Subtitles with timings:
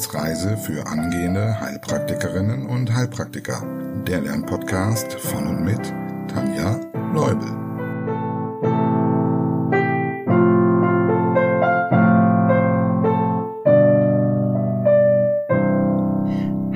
[0.00, 3.62] Wissensreise für angehende Heilpraktikerinnen und Heilpraktiker.
[4.06, 5.92] Der Lernpodcast von und mit
[6.26, 6.80] Tanja
[7.12, 7.46] Leubel.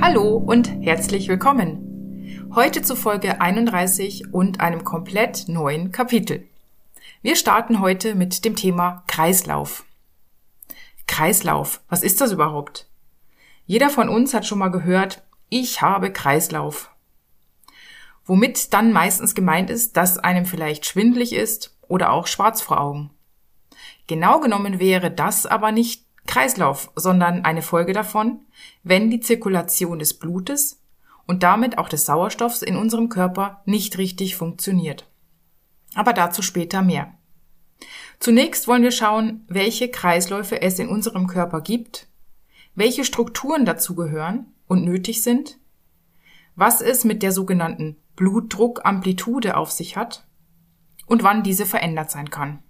[0.02, 2.50] Hallo und herzlich willkommen.
[2.54, 6.46] Heute zu Folge 31 und einem komplett neuen Kapitel.
[7.22, 9.86] Wir starten heute mit dem Thema Kreislauf.
[11.06, 12.86] Kreislauf, was ist das überhaupt?
[13.66, 16.90] Jeder von uns hat schon mal gehört, ich habe Kreislauf.
[18.26, 23.10] Womit dann meistens gemeint ist, dass einem vielleicht schwindlig ist oder auch schwarz vor Augen.
[24.06, 28.40] Genau genommen wäre das aber nicht Kreislauf, sondern eine Folge davon,
[28.82, 30.82] wenn die Zirkulation des Blutes
[31.26, 35.08] und damit auch des Sauerstoffs in unserem Körper nicht richtig funktioniert.
[35.94, 37.14] Aber dazu später mehr.
[38.20, 42.08] Zunächst wollen wir schauen, welche Kreisläufe es in unserem Körper gibt,
[42.74, 45.58] welche Strukturen dazu gehören und nötig sind,
[46.56, 50.26] was es mit der sogenannten Blutdruckamplitude auf sich hat
[51.06, 52.62] und wann diese verändert sein kann.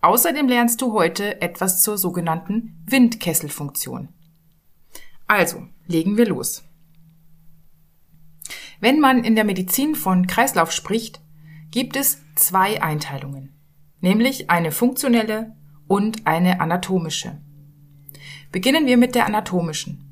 [0.00, 4.10] Außerdem lernst du heute etwas zur sogenannten Windkesselfunktion.
[5.26, 6.62] Also, legen wir los.
[8.80, 11.22] Wenn man in der Medizin von Kreislauf spricht,
[11.70, 13.54] gibt es zwei Einteilungen
[14.04, 15.56] nämlich eine funktionelle
[15.88, 17.40] und eine anatomische.
[18.54, 20.08] Beginnen wir mit der anatomischen.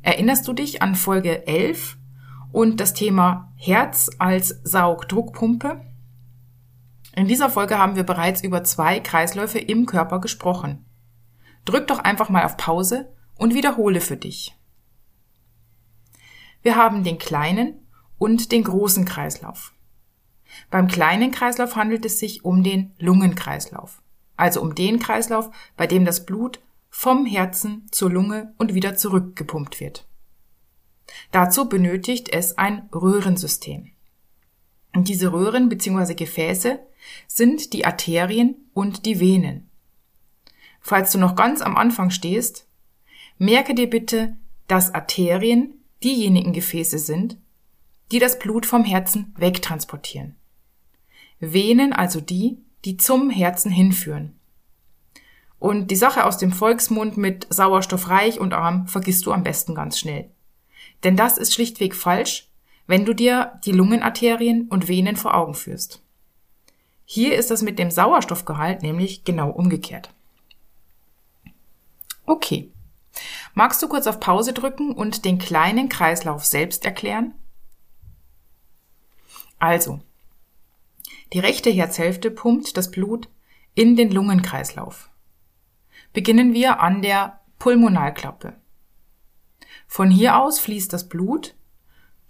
[0.00, 1.98] Erinnerst du dich an Folge 11
[2.52, 5.84] und das Thema Herz als Saugdruckpumpe?
[7.14, 10.86] In dieser Folge haben wir bereits über zwei Kreisläufe im Körper gesprochen.
[11.66, 14.56] Drück doch einfach mal auf Pause und wiederhole für dich.
[16.62, 17.86] Wir haben den kleinen
[18.16, 19.74] und den großen Kreislauf.
[20.70, 24.00] Beim kleinen Kreislauf handelt es sich um den Lungenkreislauf,
[24.34, 26.63] also um den Kreislauf, bei dem das Blut
[26.96, 30.06] vom Herzen zur Lunge und wieder zurückgepumpt wird.
[31.32, 33.90] Dazu benötigt es ein Röhrensystem.
[34.94, 36.14] Und diese Röhren bzw.
[36.14, 36.78] Gefäße
[37.26, 39.68] sind die Arterien und die Venen.
[40.80, 42.68] Falls du noch ganz am Anfang stehst,
[43.38, 44.36] merke dir bitte,
[44.68, 45.74] dass Arterien
[46.04, 47.36] diejenigen Gefäße sind,
[48.12, 50.36] die das Blut vom Herzen wegtransportieren.
[51.40, 54.38] Venen also die, die zum Herzen hinführen.
[55.64, 59.98] Und die Sache aus dem Volksmund mit sauerstoffreich und arm vergisst du am besten ganz
[59.98, 60.28] schnell.
[61.04, 62.50] Denn das ist schlichtweg falsch,
[62.86, 66.02] wenn du dir die Lungenarterien und Venen vor Augen führst.
[67.06, 70.10] Hier ist das mit dem Sauerstoffgehalt nämlich genau umgekehrt.
[72.26, 72.70] Okay.
[73.54, 77.32] Magst du kurz auf Pause drücken und den kleinen Kreislauf selbst erklären?
[79.58, 80.02] Also,
[81.32, 83.30] die rechte Herzhälfte pumpt das Blut
[83.74, 85.08] in den Lungenkreislauf.
[86.14, 88.54] Beginnen wir an der Pulmonalklappe.
[89.88, 91.56] Von hier aus fließt das Blut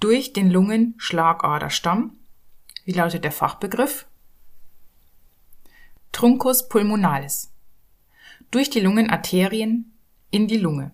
[0.00, 2.16] durch den Lungenschlagaderstamm.
[2.86, 4.06] Wie lautet der Fachbegriff?
[6.12, 7.52] Truncus pulmonalis.
[8.50, 9.92] Durch die Lungenarterien
[10.30, 10.90] in die Lunge.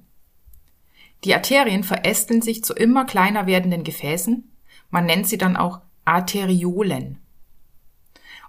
[1.22, 4.50] Die Arterien verästeln sich zu immer kleiner werdenden Gefäßen.
[4.90, 7.19] Man nennt sie dann auch Arteriolen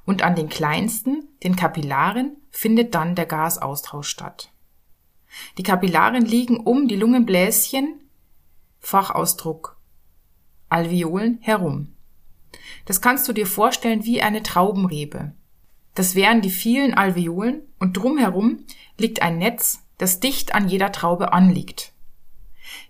[0.06, 4.51] und an den kleinsten, den Kapillaren, findet dann der Gasaustausch statt.
[5.57, 8.00] Die Kapillaren liegen um die Lungenbläschen,
[8.79, 9.78] Fachausdruck
[10.69, 11.94] Alveolen herum.
[12.85, 15.34] Das kannst du dir vorstellen wie eine Traubenrebe.
[15.94, 18.66] Das wären die vielen Alveolen und drumherum
[18.97, 21.94] liegt ein Netz, das dicht an jeder Traube anliegt.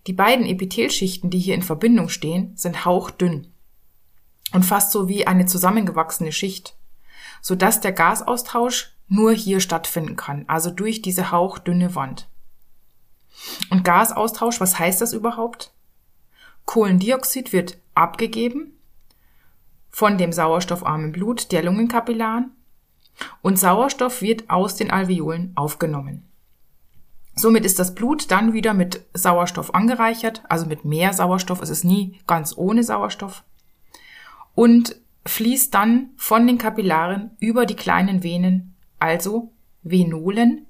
[0.08, 3.48] Die beiden Epithelschichten, die hier in Verbindung stehen, sind hauchdünn
[4.54, 6.76] und fast so wie eine zusammengewachsene Schicht
[7.42, 12.30] sodass der Gasaustausch nur hier stattfinden kann, also durch diese hauchdünne Wand.
[13.70, 15.74] Und Gasaustausch, was heißt das überhaupt?
[16.66, 18.74] Kohlendioxid wird abgegeben
[19.90, 22.52] von dem sauerstoffarmen Blut der Lungenkapillaren
[23.42, 26.26] und Sauerstoff wird aus den Alveolen aufgenommen.
[27.36, 31.84] Somit ist das Blut dann wieder mit Sauerstoff angereichert, also mit mehr Sauerstoff, es ist
[31.84, 33.44] nie ganz ohne Sauerstoff.
[34.54, 34.96] Und
[35.26, 39.54] fließt dann von den Kapillaren über die kleinen Venen, also
[39.84, 40.66] Venolen,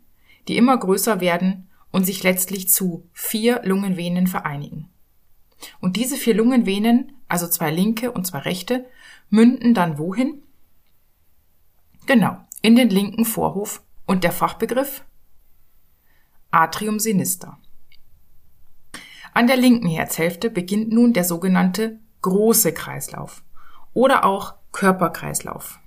[0.47, 4.89] die immer größer werden und sich letztlich zu vier Lungenvenen vereinigen.
[5.79, 8.85] Und diese vier Lungenvenen, also zwei linke und zwei rechte,
[9.29, 10.41] münden dann wohin?
[12.05, 15.05] Genau, in den linken Vorhof und der Fachbegriff
[16.49, 17.57] Atrium sinister.
[19.33, 23.43] An der linken Herzhälfte beginnt nun der sogenannte große Kreislauf
[23.93, 25.79] oder auch Körperkreislauf.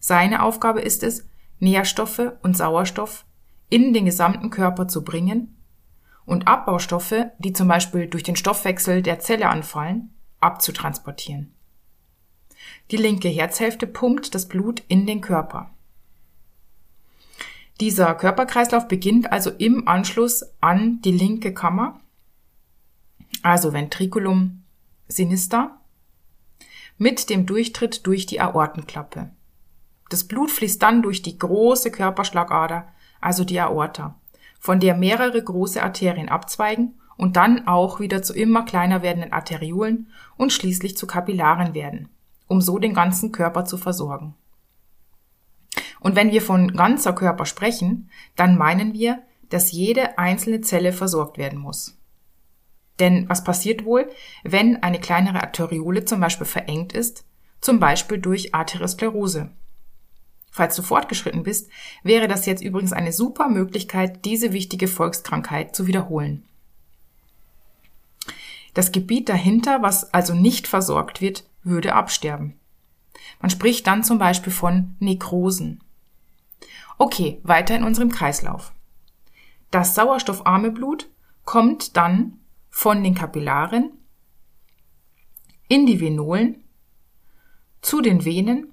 [0.00, 1.26] Seine Aufgabe ist es,
[1.60, 3.24] Nährstoffe und Sauerstoff
[3.68, 5.56] in den gesamten Körper zu bringen
[6.24, 10.10] und Abbaustoffe, die zum Beispiel durch den Stoffwechsel der Zelle anfallen,
[10.40, 11.52] abzutransportieren.
[12.90, 15.70] Die linke Herzhälfte pumpt das Blut in den Körper.
[17.80, 22.00] Dieser Körperkreislauf beginnt also im Anschluss an die linke Kammer,
[23.42, 24.64] also Ventriculum
[25.06, 25.80] sinister,
[26.98, 29.30] mit dem Durchtritt durch die Aortenklappe.
[30.10, 32.88] Das Blut fließt dann durch die große Körperschlagader,
[33.20, 34.16] also die Aorta,
[34.58, 40.08] von der mehrere große Arterien abzweigen und dann auch wieder zu immer kleiner werdenden Arteriolen
[40.36, 42.08] und schließlich zu Kapillaren werden,
[42.46, 44.34] um so den ganzen Körper zu versorgen.
[46.00, 51.38] Und wenn wir von ganzer Körper sprechen, dann meinen wir, dass jede einzelne Zelle versorgt
[51.38, 51.97] werden muss.
[52.98, 54.10] Denn was passiert wohl,
[54.42, 57.24] wenn eine kleinere Arteriole zum Beispiel verengt ist,
[57.60, 59.50] zum Beispiel durch Arteriosklerose?
[60.50, 61.70] Falls du fortgeschritten bist,
[62.02, 66.44] wäre das jetzt übrigens eine super Möglichkeit, diese wichtige Volkskrankheit zu wiederholen.
[68.74, 72.58] Das Gebiet dahinter, was also nicht versorgt wird, würde absterben.
[73.40, 75.82] Man spricht dann zum Beispiel von Nekrosen.
[76.96, 78.72] Okay, weiter in unserem Kreislauf.
[79.70, 81.08] Das sauerstoffarme Blut
[81.44, 82.38] kommt dann
[82.70, 83.92] von den Kapillaren
[85.68, 86.64] in die Venolen,
[87.82, 88.72] zu den Venen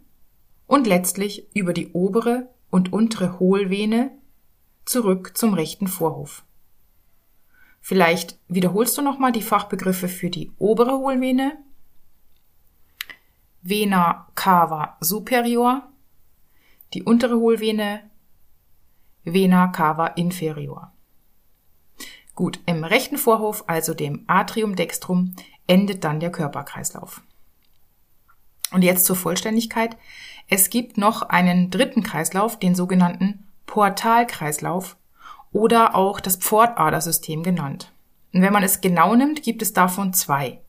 [0.68, 4.12] und letztlich über die obere und untere Hohlvene
[4.86, 6.44] zurück zum rechten Vorhof.
[7.82, 11.58] Vielleicht wiederholst du nochmal die Fachbegriffe für die obere Hohlvene.
[13.62, 15.88] Vena cava superior,
[16.94, 18.10] die untere Hohlvene
[19.24, 20.95] Vena cava inferior.
[22.36, 25.36] Gut, im rechten Vorhof, also dem Atrium dextrum,
[25.68, 27.22] endet dann der Körperkreislauf.
[28.72, 29.96] Und jetzt zur Vollständigkeit.
[30.50, 34.98] Es gibt noch einen dritten Kreislauf, den sogenannten Portalkreislauf
[35.52, 37.94] oder auch das Pfortadersystem genannt.
[38.34, 40.60] Und wenn man es genau nimmt, gibt es davon zwei.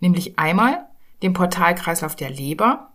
[0.00, 0.86] Nämlich einmal
[1.22, 2.90] den Portalkreislauf der Leber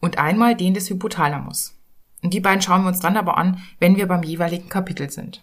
[0.00, 1.76] und einmal den des Hypothalamus.
[2.22, 5.42] Und die beiden schauen wir uns dann aber an, wenn wir beim jeweiligen Kapitel sind.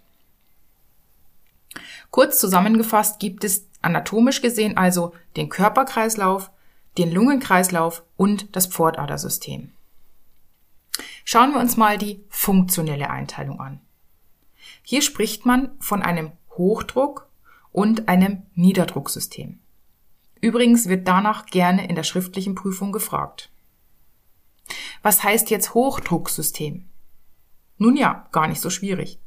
[2.14, 6.52] Kurz zusammengefasst gibt es anatomisch gesehen also den Körperkreislauf,
[7.00, 9.72] den Lungenkreislauf und das Pfortadersystem.
[11.26, 13.82] Schauen wir uns mal die funktionelle Einteilung an.
[14.84, 17.28] Hier spricht man von einem Hochdruck
[17.72, 19.58] und einem Niederdrucksystem.
[20.40, 23.50] Übrigens wird danach gerne in der schriftlichen Prüfung gefragt.
[25.02, 26.88] Was heißt jetzt Hochdrucksystem?
[27.80, 29.20] Nun ja, gar nicht so schwierig.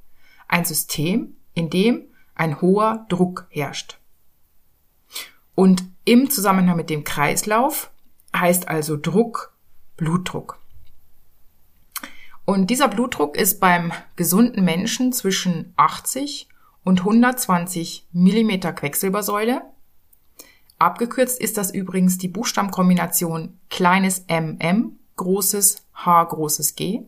[0.46, 3.98] Ein System, in dem ein hoher Druck herrscht.
[5.54, 7.90] Und im Zusammenhang mit dem Kreislauf
[8.34, 9.52] heißt also Druck
[9.96, 10.60] Blutdruck.
[12.44, 16.48] Und dieser Blutdruck ist beim gesunden Menschen zwischen 80
[16.84, 19.62] und 120 Millimeter Quecksilbersäule.
[20.78, 27.02] Abgekürzt ist das übrigens die Buchstabenkombination kleines mm, großes H, großes G.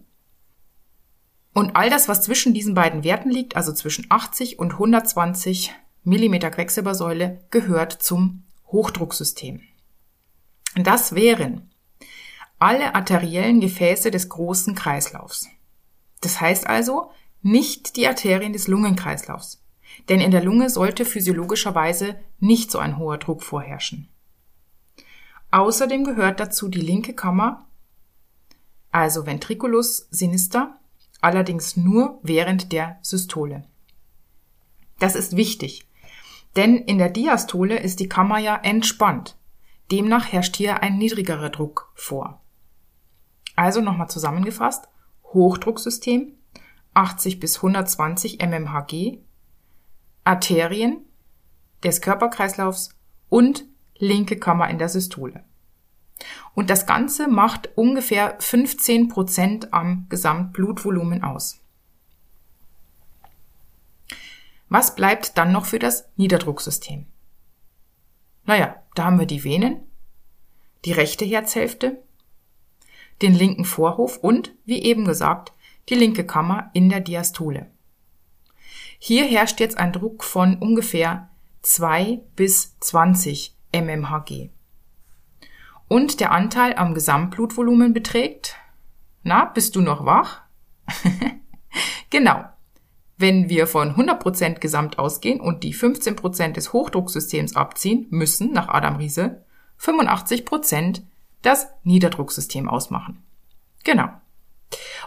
[1.58, 5.74] Und all das, was zwischen diesen beiden Werten liegt, also zwischen 80 und 120
[6.04, 9.60] Millimeter Quecksilbersäule, gehört zum Hochdrucksystem.
[10.76, 11.68] Das wären
[12.60, 15.48] alle arteriellen Gefäße des großen Kreislaufs.
[16.20, 17.10] Das heißt also
[17.42, 19.60] nicht die Arterien des Lungenkreislaufs,
[20.08, 24.08] denn in der Lunge sollte physiologischerweise nicht so ein hoher Druck vorherrschen.
[25.50, 27.66] Außerdem gehört dazu die linke Kammer,
[28.92, 30.78] also Ventriculus sinister,
[31.20, 33.64] allerdings nur während der Systole.
[34.98, 35.88] Das ist wichtig,
[36.56, 39.36] denn in der Diastole ist die Kammer ja entspannt.
[39.90, 42.42] Demnach herrscht hier ein niedrigerer Druck vor.
[43.56, 44.88] Also nochmal zusammengefasst,
[45.24, 46.34] Hochdrucksystem
[46.94, 49.18] 80 bis 120 mmHg,
[50.24, 50.98] Arterien
[51.84, 52.90] des Körperkreislaufs
[53.28, 53.64] und
[53.96, 55.44] linke Kammer in der Systole.
[56.54, 61.60] Und das Ganze macht ungefähr 15 Prozent am Gesamtblutvolumen aus.
[64.68, 67.06] Was bleibt dann noch für das Niederdrucksystem?
[68.44, 69.80] Naja, da haben wir die Venen,
[70.84, 72.02] die rechte Herzhälfte,
[73.22, 75.52] den linken Vorhof und, wie eben gesagt,
[75.88, 77.70] die linke Kammer in der Diastole.
[78.98, 81.30] Hier herrscht jetzt ein Druck von ungefähr
[81.62, 84.50] 2 bis 20 mmHg.
[85.88, 88.56] Und der Anteil am Gesamtblutvolumen beträgt,
[89.22, 90.42] na, bist du noch wach?
[92.10, 92.44] genau.
[93.16, 98.96] Wenn wir von 100% Gesamt ausgehen und die 15% des Hochdrucksystems abziehen, müssen, nach Adam
[98.96, 99.44] Riese,
[99.80, 101.02] 85%
[101.42, 103.22] das Niederdrucksystem ausmachen.
[103.82, 104.08] Genau.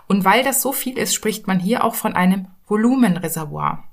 [0.07, 3.83] Und weil das so viel ist, spricht man hier auch von einem Volumenreservoir.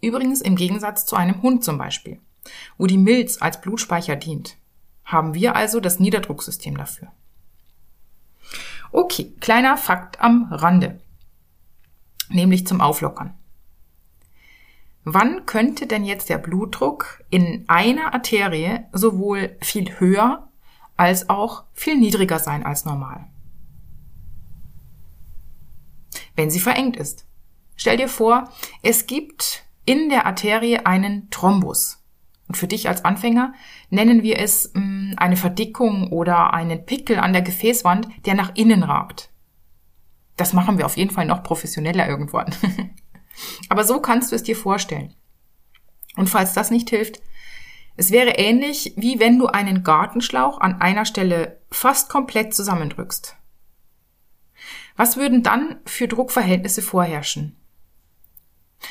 [0.00, 2.20] Übrigens im Gegensatz zu einem Hund zum Beispiel,
[2.76, 4.56] wo die Milz als Blutspeicher dient,
[5.08, 7.08] haben wir also das Niederdrucksystem dafür.
[8.92, 11.00] Okay, kleiner Fakt am Rande,
[12.28, 13.34] nämlich zum Auflockern.
[15.04, 20.46] Wann könnte denn jetzt der Blutdruck in einer Arterie sowohl viel höher
[20.98, 23.26] als auch viel niedriger sein als normal?
[26.36, 27.24] Wenn sie verengt ist.
[27.76, 28.50] Stell dir vor,
[28.82, 32.04] es gibt in der Arterie einen Thrombus.
[32.48, 33.52] Und für dich als Anfänger
[33.90, 38.56] nennen wir es mh, hm, eine Verdickung oder einen Pickel an der Gefäßwand, der nach
[38.56, 39.30] innen ragt.
[40.36, 42.54] Das machen wir auf jeden Fall noch professioneller irgendwann.
[43.68, 45.14] Aber so kannst du es dir vorstellen.
[46.16, 47.20] Und falls das nicht hilft,
[47.96, 53.36] es wäre ähnlich, wie wenn du einen Gartenschlauch an einer Stelle fast komplett zusammendrückst.
[54.96, 57.56] Was würden dann für Druckverhältnisse vorherrschen?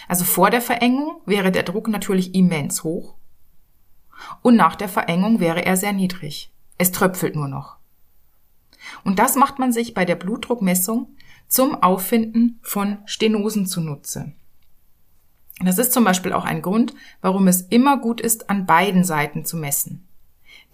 [0.07, 3.16] Also vor der Verengung wäre der Druck natürlich immens hoch
[4.47, 6.53] und nach der Verengung wäre er sehr niedrig.
[6.77, 7.75] Es tröpfelt nur noch.
[9.03, 11.09] Und das macht man sich bei der Blutdruckmessung
[11.49, 14.31] zum Auffinden von Stenosen zunutze.
[15.59, 19.43] Das ist zum Beispiel auch ein Grund, warum es immer gut ist, an beiden Seiten
[19.43, 20.07] zu messen.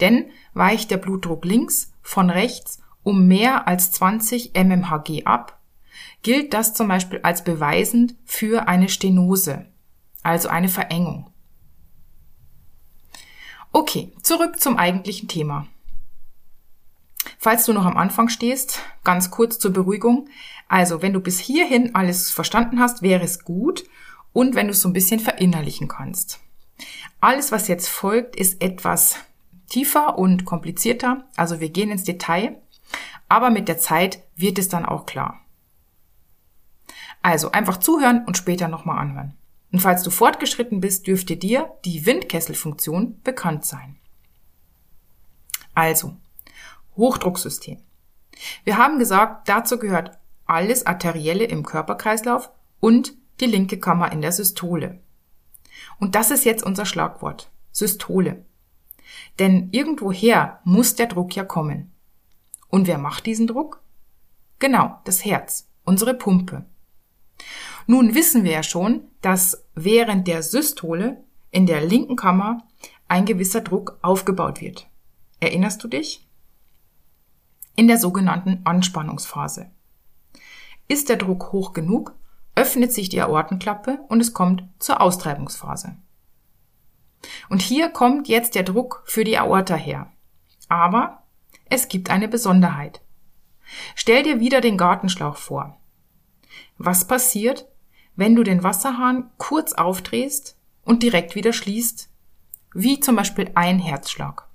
[0.01, 5.59] Denn weicht der Blutdruck links von rechts um mehr als 20 mmHg ab,
[6.21, 9.65] gilt das zum Beispiel als beweisend für eine Stenose,
[10.21, 11.32] also eine Verengung.
[13.75, 15.67] Okay, zurück zum eigentlichen Thema.
[17.39, 20.29] Falls du noch am Anfang stehst, ganz kurz zur Beruhigung.
[20.67, 23.83] Also, wenn du bis hierhin alles verstanden hast, wäre es gut
[24.31, 26.39] und wenn du es so ein bisschen verinnerlichen kannst.
[27.19, 29.15] Alles, was jetzt folgt, ist etwas
[29.69, 31.23] tiefer und komplizierter.
[31.35, 32.61] Also wir gehen ins Detail,
[33.27, 35.41] aber mit der Zeit wird es dann auch klar.
[37.23, 39.33] Also einfach zuhören und später nochmal anhören.
[39.73, 43.97] Und falls du fortgeschritten bist, dürfte dir die Windkesselfunktion bekannt sein.
[45.73, 46.15] Also,
[46.95, 47.79] Hochdrucksystem.
[48.63, 54.31] Wir haben gesagt, dazu gehört alles Arterielle im Körperkreislauf und die linke Kammer in der
[54.31, 54.99] Systole.
[55.99, 57.49] Und das ist jetzt unser Schlagwort.
[57.71, 58.45] Systole.
[59.39, 61.91] Denn irgendwoher muss der Druck ja kommen.
[62.69, 63.81] Und wer macht diesen Druck?
[64.59, 66.63] Genau, das Herz, unsere Pumpe.
[67.87, 72.67] Nun wissen wir ja schon, dass während der Systole in der linken Kammer
[73.07, 74.87] ein gewisser Druck aufgebaut wird.
[75.39, 76.27] Erinnerst du dich?
[77.75, 79.71] In der sogenannten Anspannungsphase.
[80.89, 82.13] Ist der Druck hoch genug,
[82.55, 85.95] öffnet sich die Aortenklappe und es kommt zur Austreibungsphase.
[87.49, 90.11] Und hier kommt jetzt der Druck für die Aorta her.
[90.67, 91.23] Aber
[91.69, 93.01] es gibt eine Besonderheit.
[93.95, 95.77] Stell dir wieder den Gartenschlauch vor.
[96.77, 97.67] Was passiert,
[98.15, 102.09] wenn du den Wasserhahn kurz aufdrehst und direkt wieder schließt,
[102.73, 104.47] wie zum Beispiel ein Herzschlag?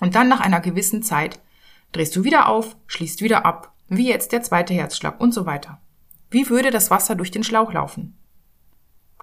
[0.00, 1.40] Und dann nach einer gewissen Zeit
[1.92, 5.80] drehst du wieder auf, schließt wieder ab, wie jetzt der zweite Herzschlag und so weiter.
[6.30, 8.16] Wie würde das Wasser durch den Schlauch laufen?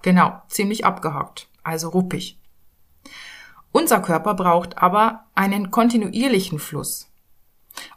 [0.02, 2.38] Genau, ziemlich abgehakt, also ruppig.
[3.70, 7.10] Unser Körper braucht aber einen kontinuierlichen Fluss.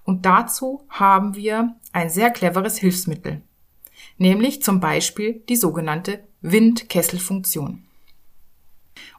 [0.04, 3.42] Und dazu haben wir ein sehr cleveres Hilfsmittel,
[4.18, 7.84] nämlich zum Beispiel die sogenannte Windkesselfunktion.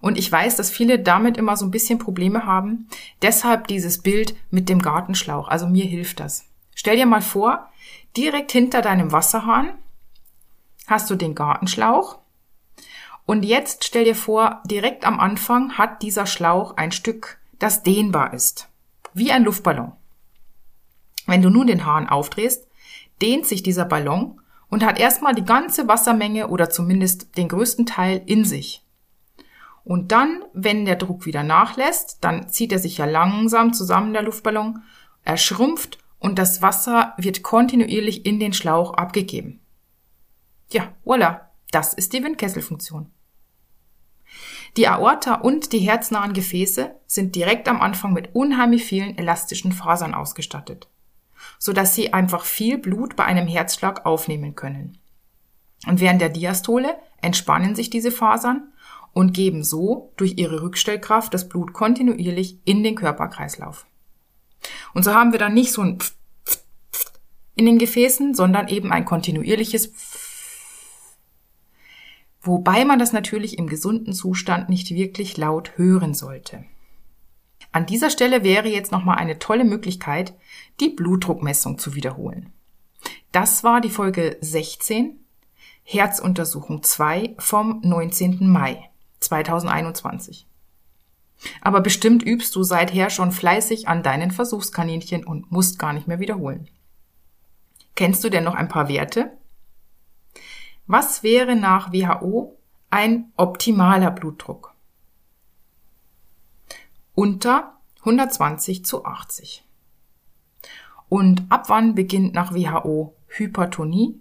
[0.00, 2.88] Und ich weiß, dass viele damit immer so ein bisschen Probleme haben.
[3.22, 5.48] Deshalb dieses Bild mit dem Gartenschlauch.
[5.48, 6.44] Also mir hilft das.
[6.74, 7.68] Stell dir mal vor,
[8.16, 9.70] direkt hinter deinem Wasserhahn
[10.86, 12.18] hast du den Gartenschlauch.
[13.24, 18.32] Und jetzt stell dir vor, direkt am Anfang hat dieser Schlauch ein Stück, das dehnbar
[18.32, 18.68] ist.
[19.12, 19.92] Wie ein Luftballon.
[21.26, 22.68] Wenn du nun den Hahn aufdrehst,
[23.20, 28.23] dehnt sich dieser Ballon und hat erstmal die ganze Wassermenge oder zumindest den größten Teil
[28.26, 28.82] in sich.
[29.85, 34.23] Und dann, wenn der Druck wieder nachlässt, dann zieht er sich ja langsam zusammen, der
[34.23, 34.82] Luftballon,
[35.23, 39.61] er schrumpft und das Wasser wird kontinuierlich in den Schlauch abgegeben.
[40.70, 43.12] Ja, voilà, das ist die Windkesselfunktion.
[44.76, 50.14] Die Aorta und die herznahen Gefäße sind direkt am Anfang mit unheimlich vielen elastischen Fasern
[50.14, 50.88] ausgestattet,
[51.58, 54.98] so dass sie einfach viel Blut bei einem Herzschlag aufnehmen können.
[55.86, 58.72] Und während der Diastole entspannen sich diese Fasern
[59.12, 63.86] und geben so durch ihre Rückstellkraft das Blut kontinuierlich in den Körperkreislauf.
[64.94, 67.12] Und so haben wir dann nicht so ein Pft, Pft, Pft
[67.54, 69.92] in den Gefäßen, sondern eben ein kontinuierliches
[72.46, 76.64] wobei man das natürlich im gesunden Zustand nicht wirklich laut hören sollte.
[77.76, 80.33] An dieser Stelle wäre jetzt nochmal eine tolle Möglichkeit,
[80.80, 82.50] die Blutdruckmessung zu wiederholen.
[83.33, 85.21] Das war die Folge 16.
[85.85, 88.49] Herzuntersuchung 2 vom 19.
[88.49, 88.88] Mai
[89.21, 90.47] 2021.
[91.61, 96.18] Aber bestimmt übst du seither schon fleißig an deinen Versuchskaninchen und musst gar nicht mehr
[96.18, 96.71] wiederholen.
[97.95, 99.37] Kennst du denn noch ein paar Werte?
[100.87, 102.56] Was wäre nach WHO
[102.88, 104.75] ein optimaler Blutdruck?
[107.16, 109.64] Unter 120 zu 80.
[111.08, 114.20] Und ab wann beginnt nach WHO Hypertonie,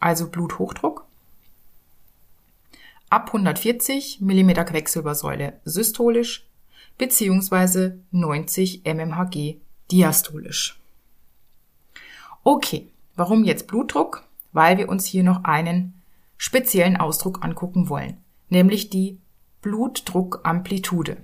[0.00, 1.04] also Bluthochdruck?
[3.14, 6.44] ab 140 mm Quecksilbersäule systolisch
[6.98, 9.60] beziehungsweise 90 mmHg
[9.92, 10.80] diastolisch.
[12.42, 14.24] Okay, warum jetzt Blutdruck?
[14.52, 15.94] Weil wir uns hier noch einen
[16.36, 18.16] speziellen Ausdruck angucken wollen,
[18.48, 19.18] nämlich die
[19.62, 21.16] Blutdruckamplitude.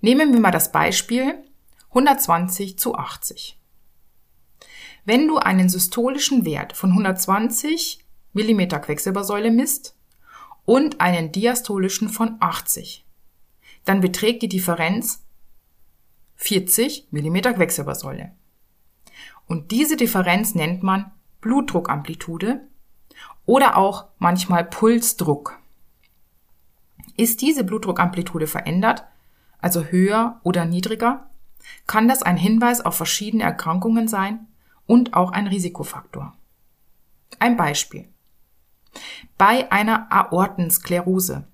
[0.00, 1.42] Nehmen wir mal das Beispiel
[1.88, 3.58] 120 zu 80.
[5.04, 9.98] Wenn du einen systolischen Wert von 120 mm Quecksilbersäule misst,
[10.68, 13.06] und einen diastolischen von 80.
[13.86, 15.24] Dann beträgt die Differenz
[16.36, 18.32] 40 mm Quecksilbersäule.
[19.46, 22.68] Und diese Differenz nennt man Blutdruckamplitude
[23.46, 25.58] oder auch manchmal Pulsdruck.
[27.16, 29.04] Ist diese Blutdruckamplitude verändert,
[29.60, 31.30] also höher oder niedriger,
[31.86, 34.46] kann das ein Hinweis auf verschiedene Erkrankungen sein
[34.86, 36.34] und auch ein Risikofaktor.
[37.38, 38.08] Ein Beispiel.
[39.36, 41.46] Bei einer Aortensklerose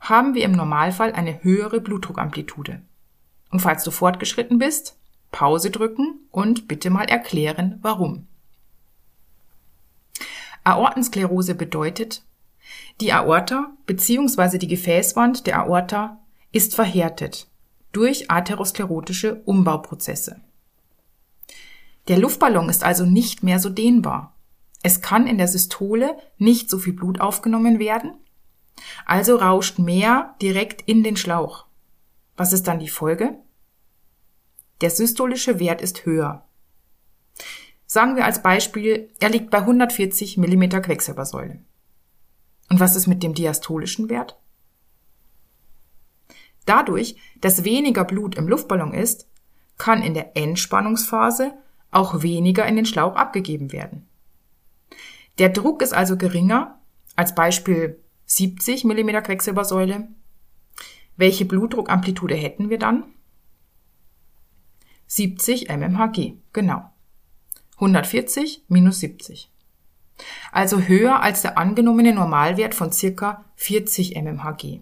[0.00, 2.82] haben wir im Normalfall eine höhere Blutdruckamplitude.
[3.50, 4.98] Und falls du fortgeschritten bist,
[5.32, 8.26] Pause drücken und bitte mal erklären, warum.
[10.64, 12.24] Aortensklerose bedeutet,
[13.00, 14.58] die Aorta bzw.
[14.58, 16.18] die Gefäßwand der Aorta
[16.56, 17.48] ist verhärtet
[17.92, 20.40] durch atherosklerotische Umbauprozesse.
[22.08, 24.34] Der Luftballon ist also nicht mehr so dehnbar.
[24.82, 28.14] Es kann in der Systole nicht so viel Blut aufgenommen werden,
[29.04, 31.66] also rauscht mehr direkt in den Schlauch.
[32.38, 33.36] Was ist dann die Folge?
[34.80, 36.46] Der systolische Wert ist höher.
[37.84, 41.60] Sagen wir als Beispiel, er liegt bei 140 mm Quecksilbersäule.
[42.70, 44.38] Und was ist mit dem diastolischen Wert?
[46.66, 49.28] Dadurch, dass weniger Blut im Luftballon ist,
[49.78, 51.54] kann in der Entspannungsphase
[51.90, 54.06] auch weniger in den Schlauch abgegeben werden.
[55.38, 56.78] Der Druck ist also geringer,
[57.14, 60.08] als Beispiel 70 mm Quecksilbersäule.
[61.16, 63.04] Welche Blutdruckamplitude hätten wir dann?
[65.06, 66.90] 70 mmHg, genau.
[67.76, 69.50] 140 minus 70.
[70.50, 74.80] Also höher als der angenommene Normalwert von circa 40 mmHg.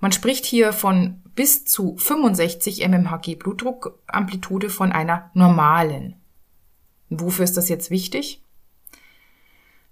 [0.00, 6.16] Man spricht hier von bis zu 65 mmHg Blutdruckamplitude von einer normalen.
[7.10, 8.42] Wofür ist das jetzt wichtig?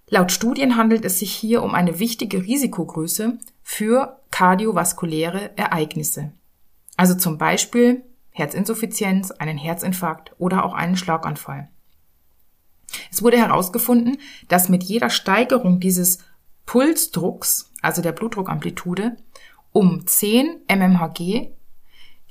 [0.09, 6.31] Laut Studien handelt es sich hier um eine wichtige Risikogröße für kardiovaskuläre Ereignisse.
[6.95, 11.69] Also zum Beispiel Herzinsuffizienz, einen Herzinfarkt oder auch einen Schlaganfall.
[13.11, 14.17] Es wurde herausgefunden,
[14.47, 16.19] dass mit jeder Steigerung dieses
[16.65, 19.17] Pulsdrucks, also der Blutdruckamplitude,
[19.77, 21.51] um 10 mmHg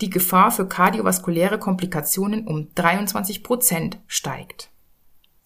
[0.01, 4.69] die Gefahr für kardiovaskuläre Komplikationen um 23 Prozent steigt.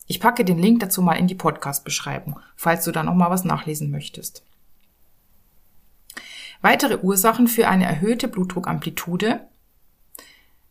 [0.06, 3.44] Ich packe den Link dazu mal in die Podcast-Beschreibung, falls du da noch mal was
[3.44, 4.46] nachlesen möchtest.
[6.62, 9.46] Weitere Ursachen für eine erhöhte Blutdruckamplitude,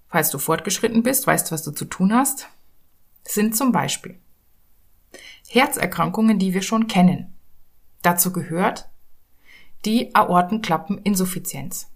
[0.07, 2.47] falls du fortgeschritten bist, weißt, was du zu tun hast,
[3.23, 4.17] sind zum Beispiel
[5.47, 7.35] Herzerkrankungen, die wir schon kennen.
[8.01, 8.89] Dazu gehört
[9.85, 11.89] die Aortenklappeninsuffizienz.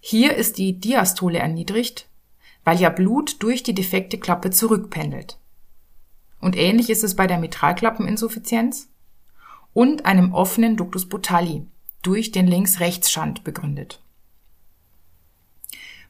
[0.00, 2.08] Hier ist die Diastole erniedrigt,
[2.62, 5.38] weil ja Blut durch die defekte Klappe zurückpendelt.
[6.40, 8.88] Und ähnlich ist es bei der Mitralklappeninsuffizienz
[9.72, 11.66] und einem offenen Ductus botalli
[12.02, 14.02] durch den Links-Rechts-Schand begründet.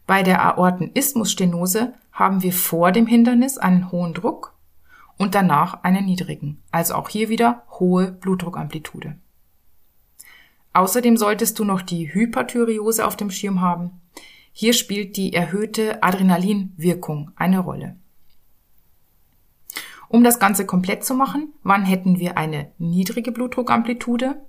[0.07, 4.55] Bei der Aortenisthmusstenose haben wir vor dem Hindernis einen hohen Druck
[5.17, 9.17] und danach einen niedrigen, also auch hier wieder hohe Blutdruckamplitude.
[10.75, 14.03] Außerdem solltest du noch die Hyperthyreose auf dem Schirm haben.
[14.53, 17.97] Hier spielt die erhöhte Adrenalinwirkung eine Rolle.
[20.09, 24.45] Um das Ganze komplett zu machen, wann hätten wir eine niedrige Blutdruckamplitude?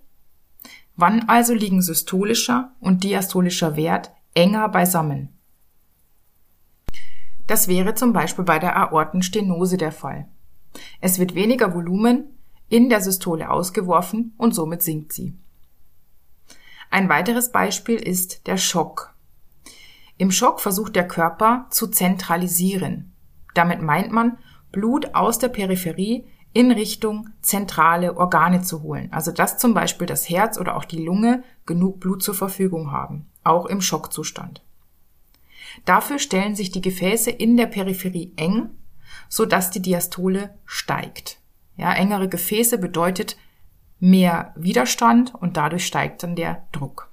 [0.95, 5.29] Wann also liegen systolischer und diastolischer Wert enger beisammen?
[7.47, 10.27] Das wäre zum Beispiel bei der Aortenstenose der Fall.
[11.01, 15.37] Es wird weniger Volumen in der Systole ausgeworfen und somit sinkt sie.
[16.95, 19.13] Ein weiteres Beispiel ist der Schock.
[20.15, 23.13] Im Schock versucht der Körper zu zentralisieren.
[23.53, 24.37] Damit meint man,
[24.71, 29.11] Blut aus der Peripherie in Richtung zentrale Organe zu holen.
[29.11, 33.25] Also dass zum Beispiel das Herz oder auch die Lunge genug Blut zur Verfügung haben,
[33.43, 34.63] auch im Schockzustand.
[35.83, 38.69] Dafür stellen sich die Gefäße in der Peripherie eng,
[39.27, 41.39] so dass die Diastole steigt.
[41.75, 43.35] Ja, engere Gefäße bedeutet
[43.99, 47.09] mehr Widerstand und dadurch steigt dann der Druck.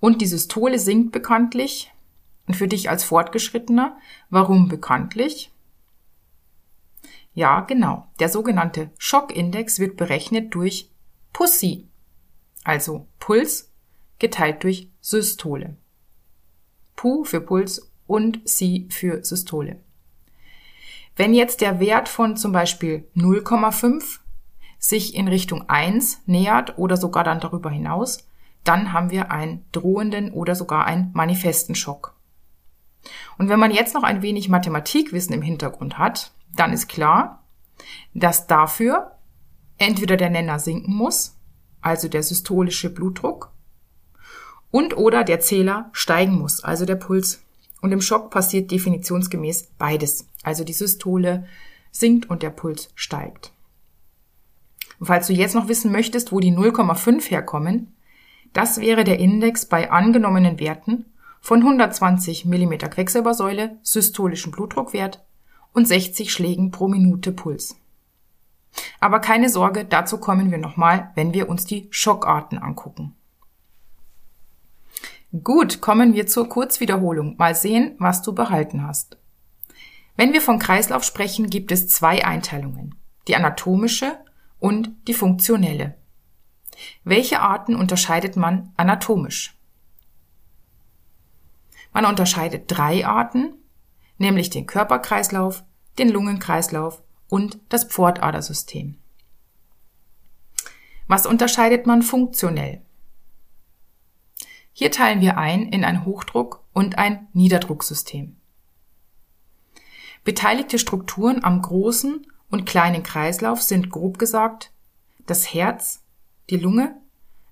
[0.00, 1.92] Und die Systole sinkt bekanntlich.
[2.46, 3.98] Und für dich als Fortgeschrittener,
[4.30, 5.52] warum bekanntlich?
[7.34, 8.08] Ja, genau.
[8.20, 10.90] Der sogenannte Schockindex wird berechnet durch
[11.32, 11.86] Pussy,
[12.64, 13.70] also Puls
[14.18, 15.76] geteilt durch Systole.
[16.96, 19.78] Pu für Puls und Si für Systole.
[21.14, 24.18] Wenn jetzt der Wert von zum Beispiel 0,5
[24.78, 28.28] sich in Richtung 1 nähert oder sogar dann darüber hinaus,
[28.64, 32.14] dann haben wir einen drohenden oder sogar einen manifesten Schock.
[33.38, 37.44] Und wenn man jetzt noch ein wenig Mathematikwissen im Hintergrund hat, dann ist klar,
[38.14, 39.12] dass dafür
[39.78, 41.36] entweder der Nenner sinken muss,
[41.80, 43.52] also der systolische Blutdruck,
[44.70, 47.42] und oder der Zähler steigen muss, also der Puls.
[47.80, 51.46] Und im Schock passiert definitionsgemäß beides, also die Systole
[51.90, 53.52] sinkt und der Puls steigt.
[54.98, 57.94] Und falls du jetzt noch wissen möchtest, wo die 0,5 herkommen,
[58.52, 61.06] das wäre der Index bei angenommenen Werten
[61.40, 65.24] von 120 mm Quecksilbersäule, systolischen Blutdruckwert
[65.72, 67.76] und 60 Schlägen pro Minute Puls.
[69.00, 73.14] Aber keine Sorge, dazu kommen wir nochmal, wenn wir uns die Schockarten angucken.
[75.42, 77.36] Gut, kommen wir zur Kurzwiederholung.
[77.36, 79.18] Mal sehen, was du behalten hast.
[80.16, 82.94] Wenn wir von Kreislauf sprechen, gibt es zwei Einteilungen.
[83.28, 84.18] Die anatomische
[84.58, 85.96] und die funktionelle.
[87.04, 89.56] Welche Arten unterscheidet man anatomisch?
[91.92, 93.54] Man unterscheidet drei Arten,
[94.18, 95.64] nämlich den Körperkreislauf,
[95.98, 98.98] den Lungenkreislauf und das Pfortadersystem.
[101.06, 102.82] Was unterscheidet man funktionell?
[104.72, 108.36] Hier teilen wir ein in ein Hochdruck- und ein Niederdrucksystem.
[110.22, 114.72] Beteiligte Strukturen am großen und kleinen Kreislauf sind grob gesagt
[115.28, 116.02] das Herz,
[116.50, 116.96] die Lunge,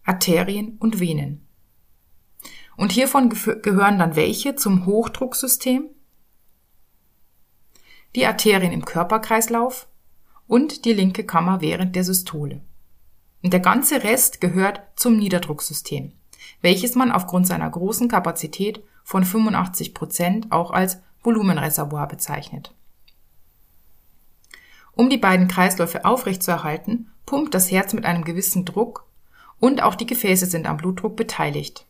[0.05, 1.47] Arterien und Venen.
[2.77, 5.89] Und hiervon gehören dann welche zum Hochdrucksystem,
[8.15, 9.89] die Arterien im Körperkreislauf
[10.47, 12.63] und die linke Kammer während der Systole.
[13.43, 16.13] Und der ganze Rest gehört zum Niederdrucksystem,
[16.63, 22.75] welches man aufgrund seiner großen Kapazität von 85 Prozent auch als Volumenreservoir bezeichnet.
[24.97, 29.07] Um die beiden Kreisläufe aufrechtzuerhalten, pumpt das Herz mit einem gewissen Druck
[29.61, 31.87] und auch die Gefäße sind am Blutdruck beteiligt.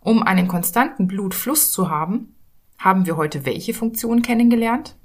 [0.00, 2.34] Um einen konstanten Blutfluss zu haben,
[2.76, 4.96] haben wir heute welche Funktion kennengelernt?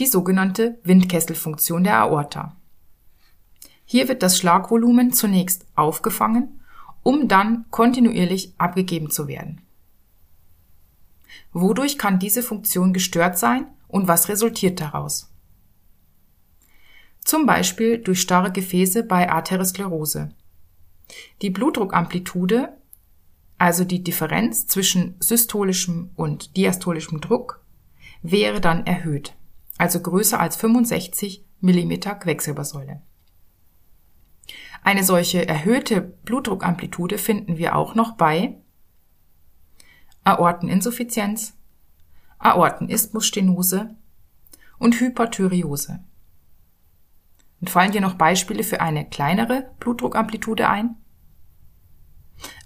[0.00, 2.56] Die sogenannte Windkesselfunktion der Aorta.
[3.84, 6.62] Hier wird das Schlagvolumen zunächst aufgefangen,
[7.02, 9.60] um dann kontinuierlich abgegeben zu werden.
[11.52, 15.32] Wodurch kann diese Funktion gestört sein und was resultiert daraus?
[17.20, 20.30] Zum Beispiel durch starre Gefäße bei Arteriosklerose.
[21.42, 22.76] Die Blutdruckamplitude,
[23.58, 27.64] also die Differenz zwischen systolischem und diastolischem Druck,
[28.22, 29.34] wäre dann erhöht,
[29.78, 33.02] also größer als 65 mm Quecksilbersäule.
[34.82, 38.56] Eine solche erhöhte Blutdruckamplitude finden wir auch noch bei
[40.22, 41.55] Aorteninsuffizienz,
[42.46, 43.96] Aortenisthmusstenose
[44.78, 46.00] und Hyperthyreose.
[47.60, 50.94] Und fallen dir noch Beispiele für eine kleinere Blutdruckamplitude ein?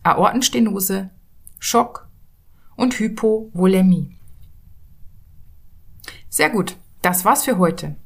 [0.03, 1.11] Aortenstenose,
[1.59, 2.09] Schock
[2.77, 4.17] und Hypovolemie.
[6.29, 7.97] Sehr gut, das war's für heute.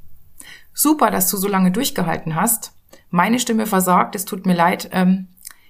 [0.73, 2.73] Super, dass du so lange durchgehalten hast.
[3.11, 4.91] Meine Stimme versagt, es tut mir leid.
[4.93, 5.29] Ähm,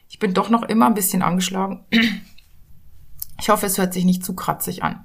[0.08, 1.84] ich bin doch noch immer ein bisschen angeschlagen.
[3.40, 5.04] Ich hoffe, es hört sich nicht zu kratzig an.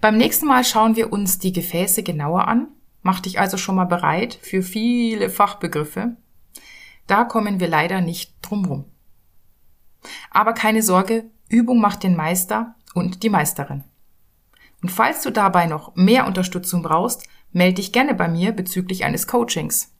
[0.00, 2.68] Beim nächsten Mal schauen wir uns die Gefäße genauer an
[3.02, 6.16] Mach dich also schon mal bereit für viele Fachbegriffe.
[7.06, 8.84] Da kommen wir leider nicht drumrum.
[10.30, 13.84] Aber keine Sorge, Übung macht den Meister und die Meisterin.
[14.82, 19.26] Und falls du dabei noch mehr Unterstützung brauchst, melde dich gerne bei mir bezüglich eines
[19.26, 19.94] Coachings.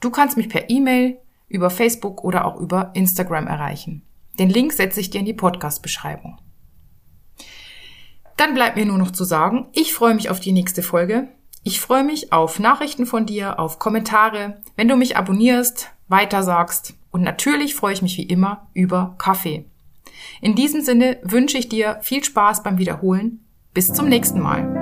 [0.00, 4.02] Du kannst mich per E-Mail, über Facebook oder auch über Instagram erreichen.
[4.38, 6.38] Den Link setze ich dir in die Podcast-Beschreibung.
[8.42, 11.28] Dann bleibt mir nur noch zu sagen, ich freue mich auf die nächste Folge
[11.64, 17.22] ich freue mich auf Nachrichten von dir, auf Kommentare, wenn du mich abonnierst, weitersagst und
[17.22, 19.64] natürlich freue ich mich wie immer über Kaffee.
[20.40, 23.44] In diesem Sinne wünsche ich dir viel Spaß beim Wiederholen.
[23.74, 24.81] Bis zum nächsten Mal.